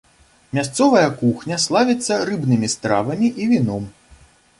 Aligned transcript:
Мясцовая 0.57 1.09
кухня 1.19 1.57
славіцца 1.65 2.17
рыбнымі 2.29 2.71
стравамі 2.75 3.27
і 3.45 3.51
віном. 3.53 3.85